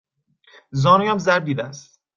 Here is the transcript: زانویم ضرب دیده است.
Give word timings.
زانویم 0.71 1.17
ضرب 1.17 1.43
دیده 1.45 1.63
است. 1.63 1.99